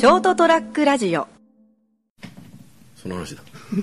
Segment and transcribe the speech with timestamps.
[0.00, 1.28] ショートトラックラジオ。
[2.96, 3.42] その話だ。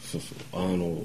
[0.00, 0.22] そうそう。
[0.52, 1.02] あの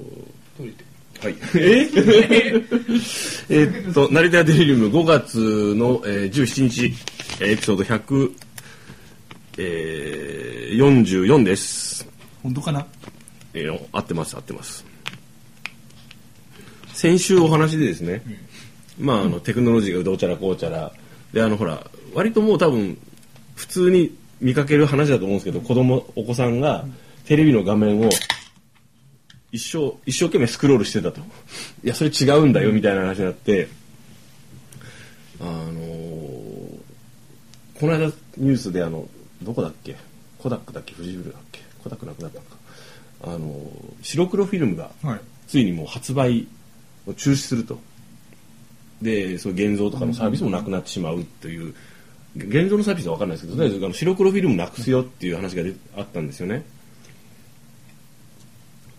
[1.20, 1.34] はい。
[1.56, 1.90] え？
[3.50, 6.94] えっと成田デリリウム5月の、えー、17日
[7.40, 8.32] エピソード100
[9.56, 12.06] えー、44です。
[12.44, 12.86] 本当かな？
[13.54, 14.84] えー、合ってます合ってます。
[16.94, 18.22] 先週お話でですね、
[19.00, 20.92] うん、まああのテクノロジーがどうちゃらこうちゃら
[21.32, 22.98] であのほら割ともう多分
[23.54, 26.86] 普通に見かける話だと思うんですけど子供お子さんが
[27.26, 28.08] テレビの画面を
[29.50, 31.20] 一生一生懸命スクロールしてたと。
[31.84, 33.68] いやそれ違うんだよみたいな話になって
[35.40, 36.78] あのー、
[37.74, 38.06] この間
[38.36, 39.08] ニュースであの
[39.42, 39.96] どこだっけ？
[40.38, 40.94] コダックだっけ？
[40.94, 41.60] フジブルだっけ？
[41.82, 42.56] コダックなくなったのか。
[43.22, 43.70] あのー、
[44.02, 44.90] 白黒フィルムが
[45.46, 46.46] ついにもう発売
[47.06, 47.80] を中止すると
[49.02, 51.74] でその現像とかのサービスもなくなってしまうという
[52.36, 55.62] 現像のサービスは分かんないですけどとりあえずあの白黒フィルムなくすよっていう話が
[55.96, 56.64] あったんですよね。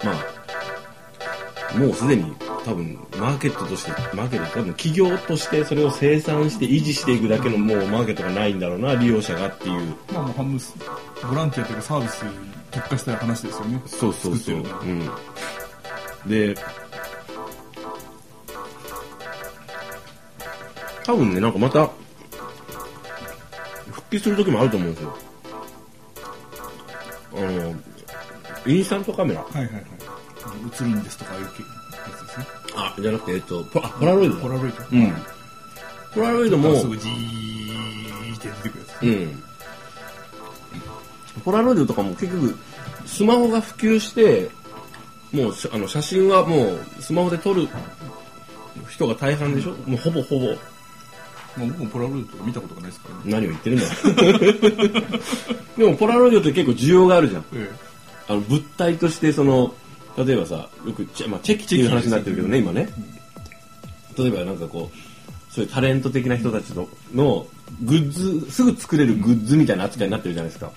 [0.03, 2.33] まあもうすでに
[2.66, 9.95] 多分マーケットとしてマーケット多分企業としてそれを生産して維持していくだけのもうマーケットがないんだろうな利用者がっていう。
[10.14, 10.59] まあもう半分
[11.30, 12.30] ボランティアというかサービスに
[12.72, 13.81] 特化した話ですよね。
[13.86, 15.09] そうそうそう、うん、
[16.25, 16.55] で
[21.09, 21.89] 多分ねなんかまた
[23.89, 25.17] 復帰する時もあると思うんですよ。
[27.35, 27.73] あの
[28.67, 29.41] インスタントカメラ。
[29.41, 29.81] はいはいはい。
[29.81, 31.63] 映るんですとかいうやつで
[32.33, 32.45] すね。
[32.75, 34.35] あじゃなくてえっとポポラロイド。
[34.35, 34.83] ポラロイド。
[34.91, 35.13] うん。
[36.13, 39.43] ポラロイドもすぐじーって出てくるやつうん
[41.43, 42.55] ポラロイドとかも結局
[43.07, 44.52] スマホが普及して
[45.31, 47.67] もうあの写真はもうスマホで撮る
[48.89, 50.55] 人が大半でしょ、もうほぼほぼ
[51.58, 53.22] もう僕もポラロイドとか見たことがないですからね。
[53.25, 53.86] 何を言ってるんだ。
[55.78, 57.70] でもポラロイドって結構需要があるじゃん、え
[58.27, 59.73] あの物体としてその
[60.17, 62.89] 例えばさよくチェ,、まあ、チェキっていう話になってるけどね今ね、
[64.17, 67.48] 例えばなんかこうそういうタレント的な人たちのの
[67.83, 70.71] グッズすぐ作れるグッズみたいな扱いになってるじゃないですか、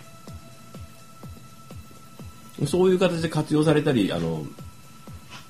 [2.67, 4.47] そういう形で活用されたりあの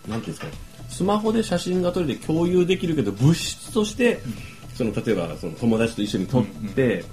[0.08, 0.46] なんていうんですか
[0.88, 4.22] スマホで写真が撮れて共有できるけど物質として
[4.82, 7.04] その例えばその友達と一緒に撮って、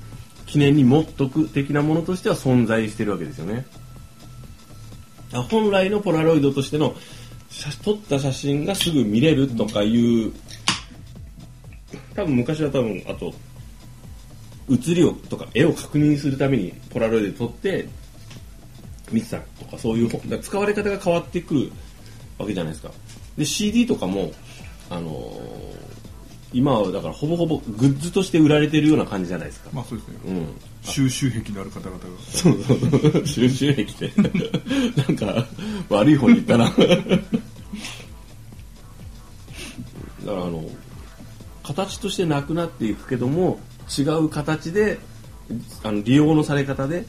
[0.48, 3.66] 記念に持っとく的なものとしては存在してるわけですよね。
[5.50, 6.96] 本来のポラロイドとしての
[7.84, 10.34] 撮った写真がすぐ見れるとかいう
[12.16, 13.32] 多分昔は多分あと
[14.68, 17.88] 写りをとか絵を確認するためにポラロイドで撮って
[19.12, 21.72] 見てたとかそういう使われ方が変わってくる
[22.40, 22.92] わけじゃないですか
[23.38, 24.32] で CD とかも
[24.90, 25.99] あのー
[26.52, 29.70] 今はだからほぼほぼグッズとして売られてるような感じじゃないですか。
[29.72, 30.16] まあそうですね。
[30.26, 30.48] うん。
[30.82, 32.06] 収集癖のある方々が。
[32.32, 32.80] そうそう
[33.12, 33.28] そう。
[33.28, 34.22] 収集癖って。
[34.22, 34.24] な
[35.14, 35.46] んか、
[35.90, 36.66] 悪い方に言ったな。
[36.76, 36.82] だか
[40.26, 40.70] らあの、
[41.64, 43.60] 形としてなくなっていくけども、
[43.98, 45.00] 違う形で、
[45.84, 47.06] あの利用のされ方で、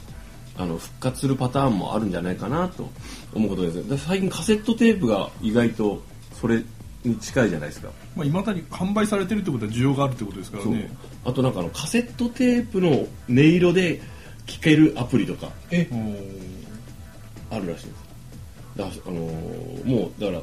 [0.57, 2.89] あの復活するパターンもあるんじゃないかなと
[3.33, 4.05] 思うことです。
[4.05, 6.01] 最近カセットテープが意外と
[6.39, 6.63] それ
[7.03, 7.89] に近いじゃないですか。
[8.15, 10.91] まあ、未だに販売されてるってことは需要があるってことですからね。
[11.25, 14.01] あとなんかあのカセットテープの音色で
[14.45, 15.87] 聴けるアプリとかえ。
[17.49, 18.01] あるらしいです。
[18.77, 20.41] だからあのー、もうだから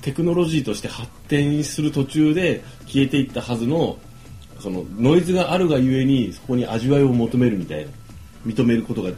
[0.00, 3.98] テクノロジーとして発展する途中で消えていったはずの
[4.60, 7.90] そのノイズがあるがゆえにそこに味わいを求めるみたいな
[8.46, 9.10] 認めることが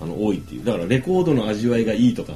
[0.00, 0.64] あの多いっていう。
[0.64, 2.32] だからレコードの味わいがいいとか。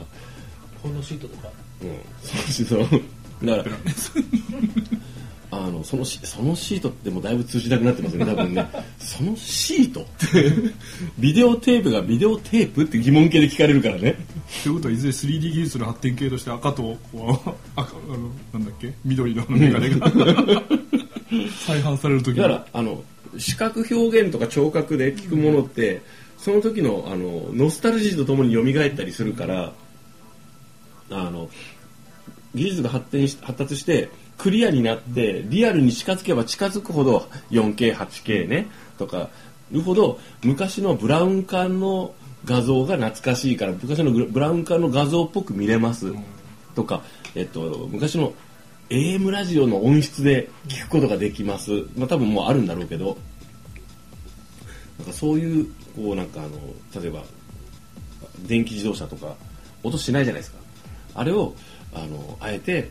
[0.82, 1.48] ポンドシートとか。
[1.80, 1.98] うん。
[2.20, 3.02] そうそう
[3.42, 3.76] だから。
[5.54, 8.66] あのそのシそのシートってもうだいぶ通じなくなってますね多分ね。
[8.98, 10.00] そのシート。
[10.00, 10.50] って
[11.18, 14.16] ビデオテープがビデオテープって疑問形で聞かれるからね。
[14.62, 16.96] ということはいずれ 3D 技術の発展系として赤と
[17.76, 18.94] 赤あのなんだっけ？
[19.04, 20.10] 緑のメガネが。
[21.66, 23.04] 再販される時だからあの
[23.36, 26.00] 視覚表現とか聴覚で聞くものって、
[26.38, 29.74] その時のあのノスタルジーとともに蘇ったりするから
[31.10, 31.50] あの
[32.54, 38.66] 技術が発展し発達してクリアになってリアルに近づけば近づくほど 4K8K ね
[38.98, 39.30] とか
[39.72, 42.14] いうほど昔のブラウン管の
[42.44, 46.12] 画像が懐かしいから昔のブラウン管の画像っぽく見れます
[46.74, 47.02] とか、
[47.34, 48.34] えっと、昔の
[48.90, 53.16] AM ラジオの音質で聞くことができます、まあ、多分もうあるんだろうけど
[54.98, 55.66] なんかそういう
[55.96, 56.50] こうなんかあの
[57.00, 57.22] 例えば
[58.46, 59.36] 電気自動車とか
[59.82, 60.58] 音しないじゃないですか。
[61.14, 61.54] あれを
[61.94, 62.90] あのあえて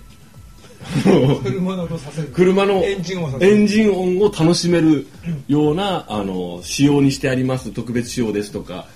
[1.43, 3.51] 車の音させる車のエンジン音させる。
[3.51, 5.07] エンジン音を楽しめる
[5.47, 7.71] ようなあの仕様にしてあります。
[7.71, 8.87] 特別仕様ですとか。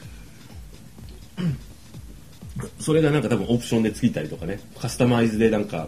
[2.79, 4.59] それがなんか多分オプションでついたりとかね。
[4.79, 5.87] カスタマイズでなんか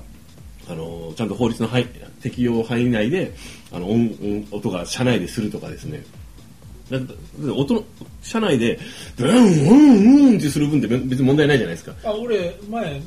[0.69, 1.85] あのちゃんと法律の範囲
[2.21, 3.33] 適用範囲内で
[3.71, 6.03] あの音音音が車内でするとかですね。
[6.91, 7.13] だだって
[7.49, 7.83] 音の
[8.21, 8.79] 車内で
[9.17, 11.93] ブンうんうんってする分って別に問題ないじゃないですか。
[12.03, 13.01] あ俺前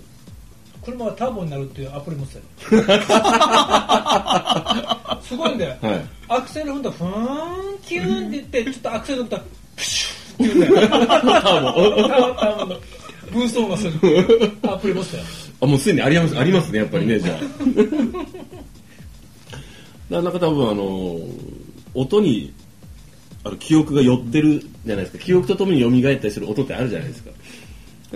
[0.84, 2.82] 車がターボになるっていうアプリ持ってたよ
[5.22, 9.44] すごいんだよ、はいアクセル踏んだらふーんキューンって言ってちょっとアクセル踏んだら
[9.74, 12.80] プシューって言うんだよターボの
[13.32, 13.92] ブースト音がする
[14.62, 15.24] アプリ持ってたよ
[15.60, 17.38] あ、もうすでにあります、ありますね、やっぱりね、じゃ
[20.10, 20.14] あ。
[20.14, 21.20] な なんか多分あの、
[21.94, 22.52] 音に、
[23.44, 25.24] あの記憶が寄ってるじゃないですか。
[25.24, 27.30] 記憶とともに蘇ったりする音ってあるじゃないですか。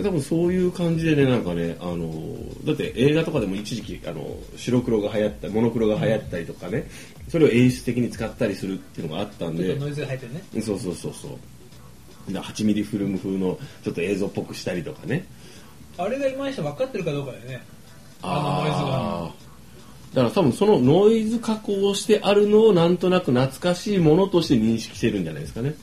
[0.03, 2.09] 多分そういう感じでね、なんかね、あの、
[2.65, 6.89] だって映画とかでも一時期、あの、白黒が流行った、モノクロが流行ったりとかね、
[7.29, 9.63] それを演出的に使ったりするっていうのがあったんで。
[9.63, 10.61] ちょっと、ノイズが入ってるね。
[10.61, 12.33] そうそうそうそう。
[12.33, 15.25] だから8ミリフィルム風のちょっと映像っぽくしたりとかね。
[15.97, 17.63] あれが今にして分かってるかどうかだよね。
[18.21, 19.45] あのノイズが。
[20.15, 25.75] だから多分そのノイズ加工をしてあるのをなんとなく懐かしいものとして認識してるんじゃないですかね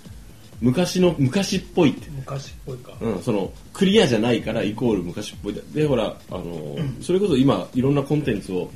[0.62, 5.60] 昔の昔っぽいって、昔っぽいか、うん、そのクリアじゃないからイコール昔っぽい。
[5.74, 8.70] でほらあの、それこそ今いろんなコンテンツを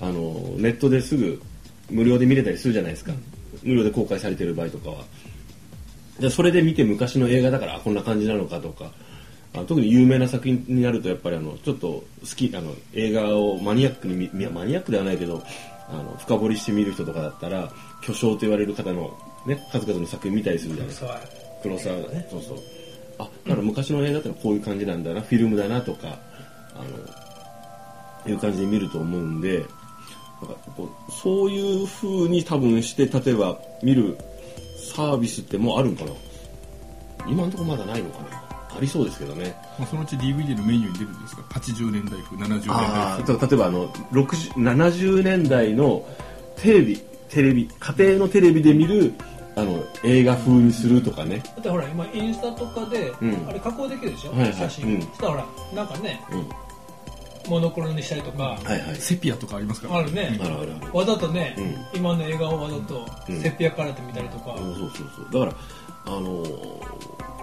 [0.00, 1.42] あのネットですぐ
[1.90, 3.12] 無料で見れたりするじゃないですか、
[3.64, 5.04] 無料で公開されてる場合とかは。
[6.20, 8.92] でそれで見て昔の映画だからあこんな感じなのかとか。
[9.54, 12.04] あ特に有名な作品になるとやっぱりあのちょっと好
[12.34, 15.42] きあの映画をマニアックにマニアックではないけど
[15.88, 17.70] あの深掘りして見る人とかだったら
[18.02, 20.88] 巨匠と言われる方の、ね、数々の作品見たりするじゃない。
[20.88, 21.20] ですか
[21.62, 21.96] 黒沢
[22.30, 22.58] そうそう。
[23.18, 26.18] あだから昔の映画ってのはこういう感じなんだなフィルムだなとか
[26.74, 26.78] あ
[28.26, 29.68] のいう感じで見ると思うんでなんか
[30.76, 34.16] こうそういう風に多分して例えば見る
[34.94, 36.12] サービスってもうあるんかな。
[37.28, 38.41] 今のところまだないのかな
[38.76, 39.54] ありそうですけどね。
[39.78, 46.04] まあ、そのうち DVD のメニューに出るんですか80年代風70年代あ風ー例えばあの60 70年代の
[46.56, 46.96] テレビ
[47.28, 49.14] テレビ家庭のテレビで見る
[49.54, 51.38] あの映画風にするとかね。
[51.38, 53.48] だってほら今インスタとかで、うん。
[53.48, 54.52] あれ加工できるでしょ、はいはい。
[54.54, 55.02] 写真、うん。
[55.02, 56.48] そしたらほらなんかねうん。
[57.50, 58.96] モノクロにしたりとか、はいはい。
[58.96, 59.96] セピアとかありますから。
[59.96, 60.96] あるね、あるあるある。
[60.96, 61.56] わざとね、
[61.92, 63.40] う今の映画をわざとうん。
[63.40, 65.46] セピアカラーで見たりとか、そうそうそうそう。
[65.46, 65.56] だか
[66.06, 67.41] らあのー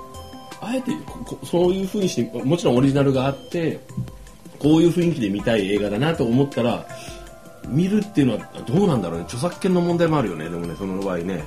[0.61, 0.91] あえて
[1.43, 3.79] そういう風にしてもちろんオリジナルがあって
[4.59, 6.85] こういう雰囲気で見たい映画だなと思ったら
[7.67, 9.25] 見るっていうのはどうなんだろうね。
[9.25, 10.49] 著作権の問題もあるよね。
[10.49, 11.43] でもねその場合ね。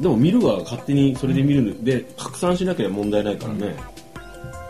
[0.00, 1.84] でも見るは勝手にそれで見るん。
[1.84, 3.76] で拡散しなければ問題ないからね、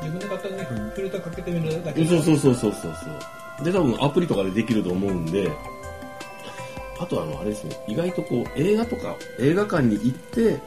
[0.02, 2.96] 自分で勝手にねフィルターかけてみるだけそうそうそうそうそう
[3.58, 3.64] そう。
[3.64, 5.50] で多分アプリとかでできると思うんで。
[7.00, 7.76] あとあのあれですね。
[7.86, 10.58] 意外とこう映画とか映画館に行って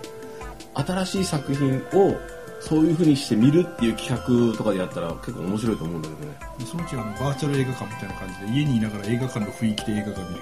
[0.73, 2.17] 新しい作品を
[2.59, 4.09] そういう風にして見るっていう企
[4.51, 6.37] 画とかでやったら結構面白いと思うんだけどね。
[6.65, 10.41] そのうちあのバーチャル映画館みたいな感じで家にいながら映画館の雰囲気で映画が見れる。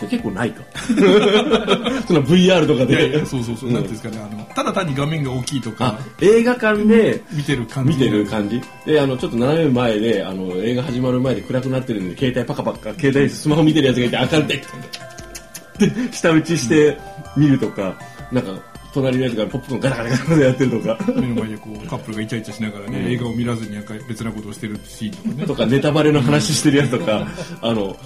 [0.00, 0.62] それ結構ないと
[2.08, 4.30] その VR とかいやいでやそうそうそう、んなんていうんですかね。
[4.32, 7.90] あのただ単に画面が大きいとあか映画館で見てる感じ。
[7.90, 8.62] 見てる感じ。
[8.86, 16.98] であのちょっと斜め前であの映画始まる前で暗くなってるんで携帯パカパカ携帯でスマホ見てるやつがいて明るでで下打ちして
[17.36, 17.94] 見るとか
[18.32, 18.52] なんか
[18.92, 20.98] 隣のやつがポップコーンガタガタガタガタやってるとか。
[21.14, 25.46] 目の前でこうカップルがイチャイチャしながらね、映画を見らずになんか別なことをしてるシーンとかね。
[25.46, 27.26] とかネタバレの話してるやつとか。
[27.62, 27.96] あの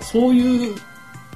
[0.00, 0.76] そういう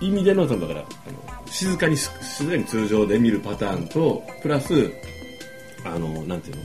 [0.01, 4.93] 意味でのだからあの静かにす静かに通常で見るパターンとプラス
[5.85, 6.63] あのなんていうの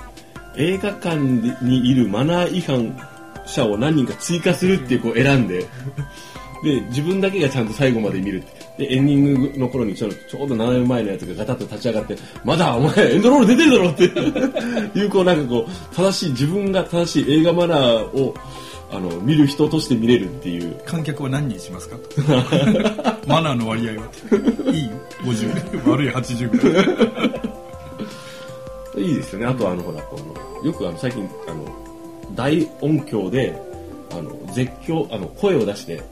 [0.00, 2.98] あの映画館にいるマナー違反
[3.46, 5.66] 者を何人か追加するっていうこう選んで
[6.62, 8.42] で自分だけがちゃんと最後まで見る
[8.76, 14.04] でエンディングの頃にちょちょうど斜め前のやつがガタッと立ち上がってまだお前エンドロール出てるだろって。
[14.98, 18.34] いうこうなんかこう正しい自分が正しい映画マナーを
[18.90, 20.76] あの見る人として見れるっていう。
[20.86, 21.96] 観客は何人しますか？
[21.96, 22.22] と
[23.28, 24.08] マナーの割合は。
[24.72, 24.90] いい
[25.22, 26.82] ？50悪い？80ぐら
[29.02, 29.46] いいいですよね。
[29.46, 30.18] あとはあのほらこ
[30.62, 31.64] のよくあの最近あの
[32.34, 33.60] 大音響で
[34.10, 36.02] あの絶叫あの声を出して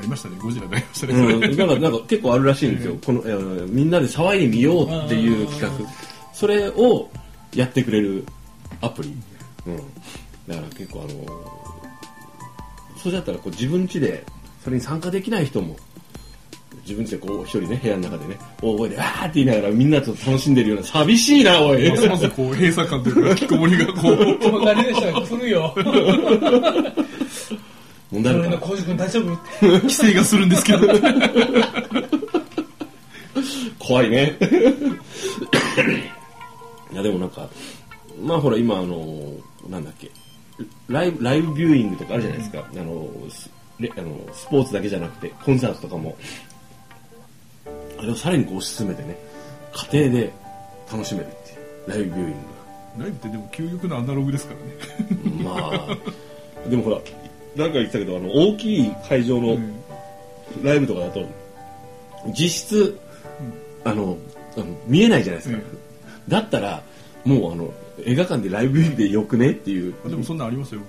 [0.00, 0.36] ありましたね。
[0.40, 1.56] ゴジラになりましたね、うん、それ。
[1.56, 5.90] なんかなんか結構あるらしいんですよ、このえーみんなで騒いでみようっていう企画。
[6.32, 7.10] それを
[7.54, 8.24] やってくれる
[8.80, 9.14] アプリ、
[9.66, 9.76] うん、
[10.46, 11.50] だから結構あの
[12.96, 14.24] それだったらこう自分家で
[14.64, 15.76] それに参加できない人も
[16.82, 21.90] 自分家でこう一人ね部屋の中でね大声でわーって言いながらみんなと楽しんでるような寂しいなおい。
[21.90, 24.12] ますますこう閉鎖感というか引きこもりがこう。
[24.56, 25.74] わかるでしょ来るよ
[28.10, 28.58] 問題あるかな。
[28.58, 29.38] 浩司君大丈夫？
[29.60, 30.80] 規制がするんですけど。
[33.78, 34.36] 怖いね。
[36.92, 37.48] いやでもなんか
[38.22, 39.32] まあほら今あの
[39.68, 40.10] なんだっけ。
[40.88, 46.16] ライブライブビューイングとかあるじゃないですか、あのスレあのスポーツだけじゃなくてコンサートとかも。
[47.98, 49.16] あれをさらにこう推し進めてね
[49.92, 50.32] 家庭で
[50.90, 51.58] 楽しめるっていう
[51.90, 52.34] ライブビューイン
[52.98, 54.74] ライブってでも究極のアナログですからね。
[55.44, 55.70] ま
[56.66, 56.98] あでもほら
[57.56, 59.80] なんか言ってたけどあの大きい会場のうん。
[60.64, 61.24] ライブとかだと
[62.36, 62.98] 実質
[63.84, 64.18] あの
[64.56, 65.62] あの見えないじゃないですか、
[66.28, 66.82] だったら
[67.24, 67.72] もうあの
[68.04, 69.94] 映画館でライブでよくねっていう。
[70.04, 70.80] あでもそんなんありますよ。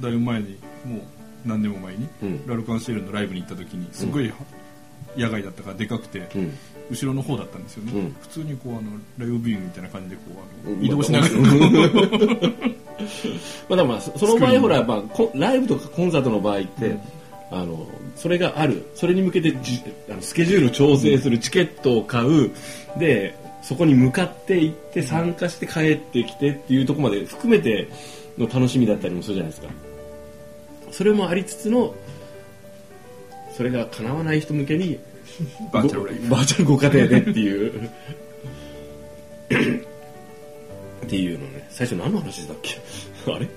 [0.00, 1.02] だいぶ前に、もう
[1.48, 2.46] 何年も前に、うん。
[2.46, 4.32] ラルカンシェルのライブに行った時に、すごい
[5.16, 6.56] 野外だったからでかくて、うん
[6.90, 7.92] 後ろの方だったんですよね。
[7.92, 8.16] うん。
[8.20, 8.82] 普通にこう、あの、
[9.18, 10.22] ライブビューみたいな感じで、こ
[10.64, 10.78] う、あうん。
[10.78, 11.34] の移動しながら、
[13.68, 16.96] まあだまあそその場合ほら、まあ、こライブとかコンサートの場合って、
[17.50, 18.84] あのそれがある。
[18.94, 22.50] それに向けてじあのスケジュール調整するチケットを買う。
[22.98, 27.88] でそこに向かって行って参加して帰ってきてっていうところまで含めて
[28.38, 29.68] の楽しみだったりもするじゃないですか。
[30.90, 31.94] それもありつつの
[33.56, 34.98] それが叶わない人向けに
[35.72, 36.28] バーチャルライブ。
[36.28, 37.90] バーチャルご家庭でっていう。
[41.06, 41.66] っていうのね。
[41.70, 42.74] 最初何の話だっけ？
[43.32, 43.48] あれ？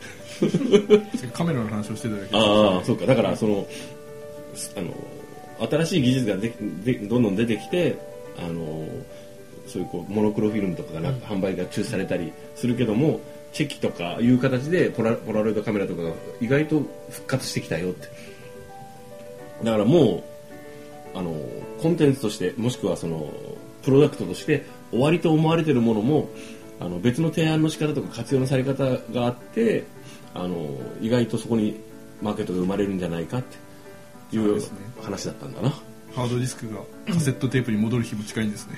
[1.33, 2.37] カメラの話をしてただけ。
[2.37, 3.05] ああそうか。
[3.05, 3.67] だからその
[4.55, 4.91] すあの
[5.69, 7.97] 新しい技術がででどんどん出てきて
[8.37, 8.87] あの
[9.67, 13.19] そういうこうモノクロフィルムとかがな、販売が中止されたりするけども
[13.53, 18.07] チェキとかいう形でポラポラロイドカメラとかが意外と復活してきたよって。
[19.63, 20.23] だからもう
[21.13, 21.35] あの
[21.81, 23.31] コンテンツとしてもしくはその
[23.83, 26.29] プロダクトとして終わりと思われてるものも
[26.79, 29.83] あの別の提案の仕方とか活用のされ方があって
[30.33, 31.79] あの意外とそこに
[32.21, 33.43] マーケットが生まれるんじゃないかっ
[34.29, 34.61] ていう
[35.01, 35.69] 話だったんだな。
[36.15, 38.75] ハードディスクがカセットテープに戻る日も近いんですね。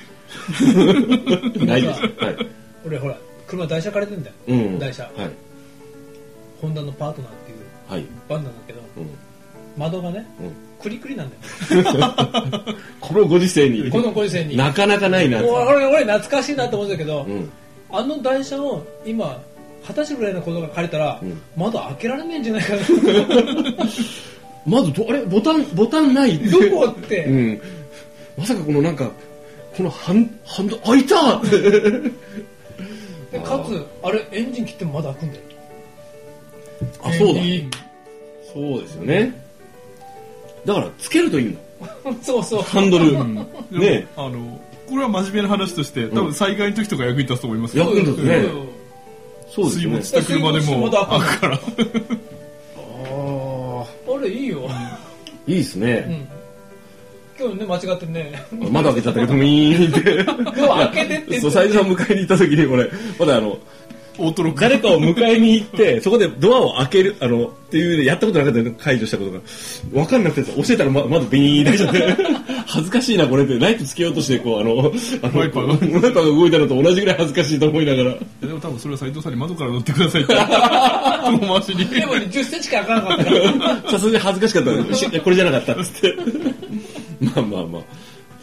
[1.65, 2.01] ないです。
[2.01, 2.47] はい。
[2.85, 4.79] 俺ほら車台車借りてんだよ、うん。
[4.79, 5.31] 台車はい。
[6.61, 8.05] ホンダのパートナーっていうはい。
[8.29, 9.09] バンなんだけどうん。
[9.77, 10.53] 窓がねうん。
[10.83, 11.35] クリクリなんだ
[11.75, 12.13] よ
[12.99, 15.41] このご時世にこのご時世になかなかないな。
[15.43, 17.49] 俺俺懐かしいなと思うんだけど、うん。
[17.89, 19.41] あの台車を今
[19.87, 22.79] 二十歳ぐらいの子が借りたら、うん窓開けられないんじゃないかな
[24.65, 25.21] まずど、あれ？
[25.25, 26.37] ボタン、ボタンない？
[26.39, 27.61] どこって、うん。
[28.37, 29.09] まさかこのなんか、
[29.77, 31.59] このハン、ハンド、開いたって。
[31.59, 35.43] でかつあれエンジン切ってもまだ開くんだよ
[37.03, 37.41] あ、そうだ。
[37.41, 37.69] いい
[38.53, 39.42] そうですよね。
[40.65, 42.15] だから、つけるといいの。
[42.23, 43.11] そうそうハンドル。
[43.11, 47.85] でもねあの、これは真面目な話として、多分災害の時とか役に立つと思いますよ。
[47.85, 48.67] 役に立つねうん
[49.49, 50.07] そうですね水没。
[50.07, 51.59] した車でも開くから。
[52.77, 54.99] あ あれいいよ、あ、
[55.47, 55.93] いいですうね。
[55.99, 56.27] ん、
[57.39, 60.23] 今日ね間違ってね窓開けちゃったけど、ミーンって。
[60.61, 62.89] ドア開けてってそう、斉藤さん迎えに行った時に、これ、
[63.19, 63.57] まだあの。
[64.55, 69.39] 誰かを迎えに行って、 そこでドアを開ける、あの、っていうね、やったことなかったよ解除したことが。
[70.01, 72.15] わかんなくてさ、教えたらま、まだビーンちゃって、
[72.67, 74.91] 恥ずかしいな、これって、ライトつけようとして、こう、あの、
[75.21, 78.15] あのワイパーがワイパーが動いたのと同じぐらい恥ずかしいと思いながら。
[78.41, 80.33] でも多分それは斉藤さんに窓から乗ってくださいって。
[80.33, 81.85] 遠回しに。
[81.85, 86.15] でもね10センチしか開かなかったさすがに恥ずかしかったこれじゃなかったっつって。
[87.21, 87.81] まあまあまあ。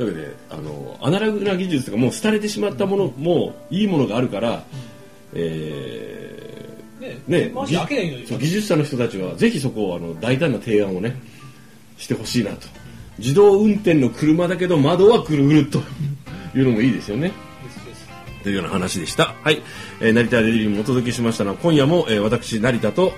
[0.01, 4.65] というわけで、あの、アナログな技術とかもう廃れてしまったものも、いいものがあるから、
[5.35, 6.69] え
[7.01, 8.27] ねね回して開けりゃいいのに。
[8.27, 11.17] そう技術者の人たちはぜひそこをあの大胆な提案をね
[11.97, 12.67] してほしいなと。
[13.19, 15.83] 自動運転の車だけど窓はくるぐるっと。
[16.55, 17.33] いうのもいいですよね。
[18.43, 19.35] というような話でした。
[19.43, 19.63] はい、
[20.01, 23.17] えー成田デリリーもお届けしましたのは今夜も、えー私成田となんか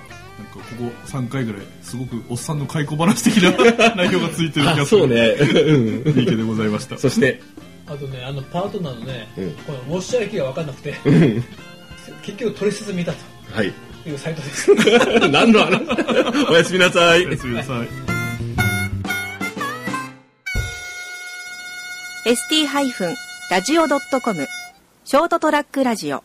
[0.54, 3.52] ここ3回ぐらい、すごくおっさんの解雇話的な
[3.96, 5.00] 内容がついてる気あがする。
[5.02, 5.08] そう。
[5.08, 5.16] ね。
[5.30, 6.18] うん。
[6.18, 6.98] いいけでございました。
[6.98, 7.40] そして
[7.86, 9.50] あとねあのパートナーのね、うん。
[9.52, 10.66] このウォッシャー駅が分かん。
[10.66, 10.94] なくて
[12.22, 13.12] 結局取説見た
[13.52, 13.72] はい。
[14.04, 14.74] というサイトです。
[15.30, 16.50] 何の話？
[16.50, 17.26] おやすみなさい。
[17.26, 17.88] おやすみなさい。
[23.50, 24.46] ST-radio.com
[25.04, 26.22] ショートトラックラジオ